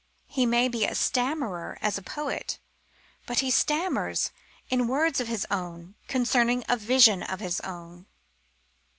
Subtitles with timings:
[0.25, 2.57] He may be a stammerer as a poet,
[3.27, 4.31] but he stammers
[4.67, 8.07] in words of his own concerning a vision of his own.